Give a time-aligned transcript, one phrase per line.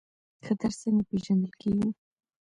[0.45, 1.89] خطر څنګه پیژندل کیږي؟